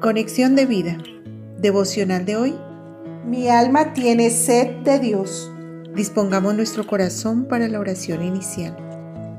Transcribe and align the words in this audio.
Conexión 0.00 0.56
de 0.56 0.64
vida. 0.64 0.96
Devocional 1.58 2.24
de 2.24 2.34
hoy. 2.34 2.58
Mi 3.26 3.50
alma 3.50 3.92
tiene 3.92 4.30
sed 4.30 4.76
de 4.82 4.98
Dios. 4.98 5.52
Dispongamos 5.94 6.54
nuestro 6.54 6.86
corazón 6.86 7.44
para 7.44 7.68
la 7.68 7.78
oración 7.78 8.22
inicial. 8.22 8.74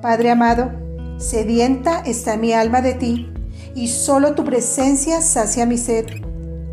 Padre 0.03 0.29
amado, 0.29 0.71
sedienta 1.17 2.01
está 2.01 2.37
mi 2.37 2.53
alma 2.53 2.83
de 2.83 2.93
ti, 2.93 3.33
y 3.73 3.87
solo 3.87 4.35
tu 4.35 4.45
presencia 4.45 5.21
sacia 5.21 5.65
mi 5.65 5.79
sed, 5.79 6.05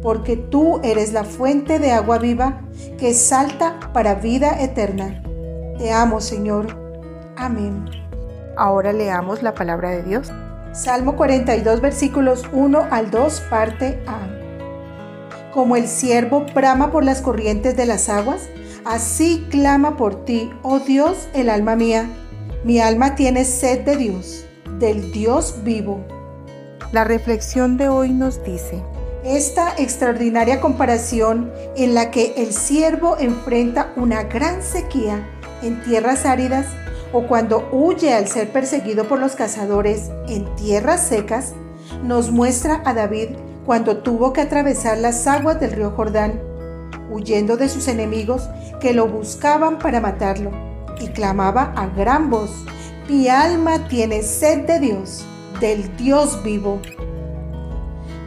porque 0.03 0.37
tú 0.37 0.81
eres 0.85 1.15
la 1.15 1.25
fuente 1.25 1.79
de 1.79 1.93
agua 1.93 2.19
viva 2.19 2.61
que 2.99 3.15
salta 3.15 3.81
para 3.95 4.17
vida 4.17 4.63
eterna. 4.63 5.23
Te 5.79 5.93
amo, 5.93 6.21
Señor. 6.21 6.77
Amén. 7.39 7.87
Ahora 8.55 8.93
leamos 8.93 9.43
la 9.43 9.55
palabra 9.55 9.89
de 9.89 10.03
Dios. 10.03 10.31
Salmo 10.73 11.17
42 11.17 11.81
versículos 11.81 12.45
1 12.53 12.89
al 12.91 13.11
2 13.11 13.41
parte 13.51 14.03
A. 14.07 14.19
Como 15.53 15.77
el 15.77 15.89
siervo 15.89 16.47
brama 16.55 16.93
por 16.93 17.05
las 17.05 17.21
corrientes 17.23 17.77
de 17.77 17.87
las 17.87 18.09
aguas, 18.09 18.49
así 18.85 19.47
clama 19.51 19.97
por 19.97 20.25
ti, 20.25 20.51
oh 20.63 20.79
Dios, 20.79 21.29
el 21.35 21.49
alma 21.49 21.75
mía. 21.75 22.09
Mi 22.65 22.81
alma 22.81 23.15
tiene 23.15 23.45
sed 23.45 23.81
de 23.85 23.97
Dios, 23.97 24.45
del 24.79 25.11
Dios 25.11 25.57
vivo. 25.65 26.05
La 26.93 27.05
reflexión 27.05 27.77
de 27.77 27.89
hoy 27.89 28.11
nos 28.11 28.45
dice, 28.45 28.83
esta 29.25 29.75
extraordinaria 29.77 30.61
comparación 30.61 31.53
en 31.77 31.95
la 31.95 32.11
que 32.11 32.35
el 32.37 32.53
siervo 32.53 33.17
enfrenta 33.19 33.93
una 33.97 34.25
gran 34.25 34.63
sequía 34.63 35.27
en 35.63 35.83
tierras 35.83 36.25
áridas 36.25 36.67
o 37.13 37.27
cuando 37.27 37.69
huye 37.73 38.13
al 38.13 38.29
ser 38.29 38.51
perseguido 38.51 39.09
por 39.09 39.19
los 39.19 39.35
cazadores 39.35 40.11
en 40.29 40.55
tierras 40.57 41.07
secas, 41.07 41.55
nos 42.03 42.31
muestra 42.31 42.83
a 42.85 42.95
David 42.95 43.31
cuando 43.65 43.99
tuvo 43.99 44.33
que 44.33 44.41
atravesar 44.41 44.99
las 44.99 45.27
aguas 45.27 45.61
del 45.61 45.73
río 45.73 45.91
Jordán, 45.91 46.41
huyendo 47.11 47.57
de 47.57 47.69
sus 47.69 47.89
enemigos 47.89 48.49
que 48.81 48.93
lo 48.93 49.09
buscaban 49.09 49.79
para 49.79 50.01
matarlo, 50.01 50.51
y 51.01 51.09
clamaba 51.09 51.73
a 51.77 51.87
gran 51.87 52.31
voz, 52.31 52.51
mi 53.09 53.29
alma 53.29 53.89
tiene 53.89 54.23
sed 54.23 54.67
de 54.67 54.81
Dios, 54.81 55.25
del 55.61 55.97
Dios 55.97 56.43
vivo. 56.43 56.81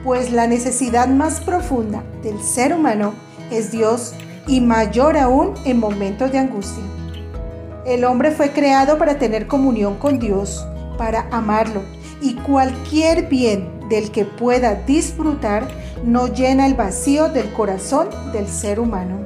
Pues 0.04 0.32
la 0.32 0.48
necesidad 0.48 1.08
más 1.08 1.40
profunda 1.42 2.04
del 2.24 2.42
ser 2.42 2.74
humano 2.74 3.14
es 3.52 3.72
Dios 3.72 4.14
y 4.48 4.62
mayor 4.62 5.18
aún 5.18 5.54
en 5.66 5.80
momentos 5.80 6.32
de 6.32 6.40
angustia. 6.40 6.84
El 7.86 8.04
hombre 8.04 8.32
fue 8.32 8.52
creado 8.52 9.00
para 9.00 9.18
tener 9.18 9.48
comunión 9.48 9.98
con 9.98 10.20
Dios, 10.20 10.66
para 10.98 11.28
amarlo, 11.32 11.82
y 12.22 12.36
cualquier 12.36 13.28
bien 13.28 13.90
del 13.90 14.12
que 14.12 14.24
pueda 14.24 14.76
disfrutar 14.76 15.68
no 16.06 16.28
llena 16.28 16.68
el 16.68 16.76
vacío 16.76 17.30
del 17.30 17.52
corazón 17.54 18.10
del 18.32 18.48
ser 18.48 18.80
humano. 18.80 19.26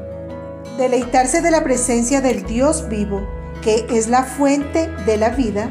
Deleitarse 0.78 1.42
de 1.42 1.52
la 1.52 1.64
presencia 1.64 2.22
del 2.22 2.46
Dios 2.46 2.88
vivo, 2.88 3.22
que 3.62 3.86
es 3.90 4.08
la 4.08 4.24
fuente 4.24 4.90
de 5.06 5.18
la 5.18 5.30
vida, 5.30 5.70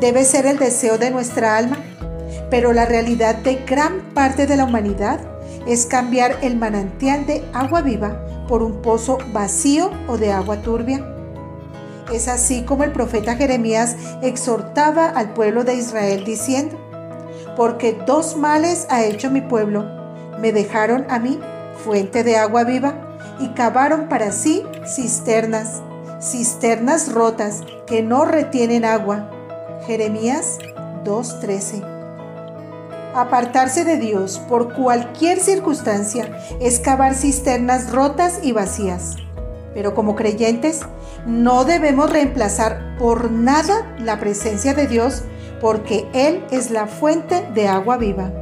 debe 0.00 0.24
ser 0.24 0.44
el 0.44 0.58
deseo 0.58 0.98
de 0.98 1.10
nuestra 1.10 1.56
alma, 1.56 1.78
pero 2.50 2.74
la 2.74 2.84
realidad 2.84 3.36
de 3.36 3.64
gran 3.66 4.00
parte 4.12 4.46
de 4.46 4.56
la 4.56 4.64
humanidad 4.64 5.20
es 5.66 5.86
cambiar 5.86 6.36
el 6.42 6.56
manantial 6.56 7.24
de 7.24 7.42
agua 7.54 7.80
viva 7.80 8.46
por 8.46 8.62
un 8.62 8.82
pozo 8.82 9.18
vacío 9.32 9.90
o 10.06 10.18
de 10.18 10.32
agua 10.32 10.60
turbia. 10.60 11.15
Es 12.12 12.28
así 12.28 12.62
como 12.62 12.84
el 12.84 12.92
profeta 12.92 13.36
Jeremías 13.36 13.96
exhortaba 14.22 15.06
al 15.06 15.34
pueblo 15.34 15.64
de 15.64 15.74
Israel 15.74 16.24
diciendo, 16.24 16.78
porque 17.56 17.98
dos 18.06 18.36
males 18.36 18.86
ha 18.90 19.02
hecho 19.04 19.30
mi 19.30 19.40
pueblo. 19.40 19.84
Me 20.40 20.52
dejaron 20.52 21.06
a 21.08 21.18
mí 21.18 21.40
fuente 21.84 22.22
de 22.22 22.36
agua 22.36 22.64
viva 22.64 22.94
y 23.40 23.48
cavaron 23.48 24.08
para 24.08 24.30
sí 24.30 24.62
cisternas, 24.86 25.82
cisternas 26.20 27.12
rotas 27.12 27.62
que 27.86 28.02
no 28.02 28.24
retienen 28.24 28.84
agua. 28.84 29.30
Jeremías 29.86 30.58
2.13. 31.04 31.96
Apartarse 33.14 33.84
de 33.84 33.96
Dios 33.96 34.38
por 34.48 34.74
cualquier 34.74 35.40
circunstancia 35.40 36.38
es 36.60 36.78
cavar 36.80 37.14
cisternas 37.14 37.90
rotas 37.90 38.40
y 38.42 38.52
vacías. 38.52 39.16
Pero 39.76 39.94
como 39.94 40.16
creyentes 40.16 40.80
no 41.26 41.66
debemos 41.66 42.08
reemplazar 42.08 42.96
por 42.98 43.30
nada 43.30 43.94
la 43.98 44.18
presencia 44.18 44.72
de 44.72 44.86
Dios 44.86 45.24
porque 45.60 46.08
Él 46.14 46.42
es 46.50 46.70
la 46.70 46.86
fuente 46.86 47.46
de 47.52 47.68
agua 47.68 47.98
viva. 47.98 48.32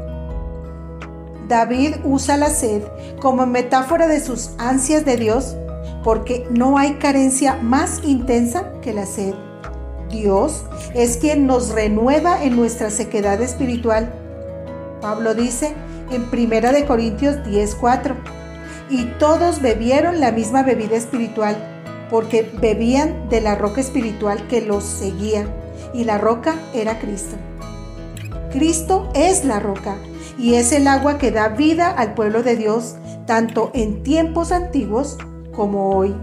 David 1.49 1.97
usa 2.05 2.37
la 2.37 2.50
sed 2.50 2.84
como 3.21 3.47
metáfora 3.47 4.06
de 4.06 4.21
sus 4.21 4.50
ansias 4.59 5.05
de 5.05 5.17
Dios 5.17 5.56
porque 6.05 6.47
no 6.50 6.78
hay 6.78 6.95
carencia 6.95 7.56
más 7.56 8.05
intensa 8.05 8.71
que 8.81 8.93
la 8.93 9.05
sed. 9.05 9.34
Dios 10.11 10.62
es 10.95 11.16
quien 11.16 11.49
nos 11.49 11.71
renueva 11.71 12.45
en 12.45 12.55
nuestra 12.55 12.91
sequedad 12.91 13.43
espiritual. 13.43 14.15
Pablo 15.01 15.34
dice 15.34 15.75
en 16.12 16.27
1 16.31 16.87
Corintios 16.87 17.39
10:4 17.45 18.44
y 18.91 19.05
todos 19.19 19.61
bebieron 19.61 20.21
la 20.21 20.33
misma 20.33 20.62
bebida 20.62 20.97
espiritual, 20.97 21.56
porque 22.11 22.50
bebían 22.61 23.28
de 23.28 23.41
la 23.41 23.55
roca 23.55 23.81
espiritual 23.81 24.47
que 24.47 24.61
los 24.61 24.84
seguía, 24.84 25.47
y 25.93 26.05
la 26.05 26.19
roca 26.19 26.55
era 26.75 26.99
Cristo. 26.99 27.37
Cristo 28.53 29.11
es 29.15 29.45
la 29.45 29.59
roca 29.59 29.97
y 30.39 30.55
es 30.55 30.71
el 30.72 30.87
agua 30.87 31.19
que 31.19 31.31
da 31.31 31.49
vida 31.49 31.91
al 31.91 32.15
pueblo 32.15 32.43
de 32.43 32.56
Dios, 32.56 32.97
tanto 33.27 33.71
en 33.75 34.03
tiempos 34.03 34.53
antiguos 34.53 35.19
como 35.53 35.91
hoy. 35.91 36.15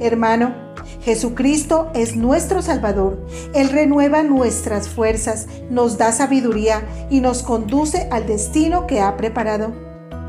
Hermano, 0.00 0.54
Jesucristo 1.02 1.90
es 1.94 2.16
nuestro 2.16 2.62
Salvador. 2.62 3.26
Él 3.54 3.68
renueva 3.70 4.22
nuestras 4.22 4.88
fuerzas, 4.88 5.46
nos 5.70 5.98
da 5.98 6.12
sabiduría 6.12 6.82
y 7.10 7.20
nos 7.20 7.42
conduce 7.42 8.08
al 8.10 8.26
destino 8.26 8.86
que 8.86 9.00
ha 9.00 9.16
preparado. 9.16 9.83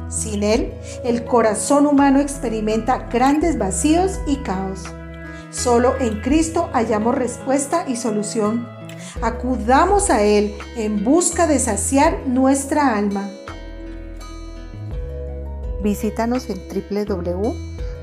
Sin 0.09 0.43
Él, 0.43 0.73
el 1.03 1.25
corazón 1.25 1.87
humano 1.87 2.19
experimenta 2.19 3.09
grandes 3.11 3.57
vacíos 3.57 4.19
y 4.27 4.35
caos. 4.37 4.83
Solo 5.51 5.95
en 5.99 6.21
Cristo 6.21 6.69
hallamos 6.73 7.15
respuesta 7.15 7.85
y 7.87 7.95
solución. 7.95 8.67
Acudamos 9.21 10.09
a 10.09 10.23
Él 10.23 10.55
en 10.75 11.03
busca 11.03 11.45
de 11.47 11.59
saciar 11.59 12.27
nuestra 12.27 12.97
alma. 12.97 13.29
Visítanos 15.81 16.47
en 16.49 16.61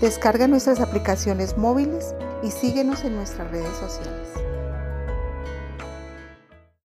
Descarga 0.00 0.46
nuestras 0.46 0.80
aplicaciones 0.80 1.58
móviles 1.58 2.14
y 2.42 2.50
síguenos 2.50 3.04
en 3.04 3.16
nuestras 3.16 3.50
redes 3.50 3.76
sociales. 3.76 4.28